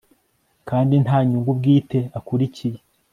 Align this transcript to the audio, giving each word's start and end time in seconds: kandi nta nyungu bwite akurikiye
kandi 0.69 0.93
nta 1.03 1.17
nyungu 1.27 1.51
bwite 1.59 1.99
akurikiye 2.17 2.79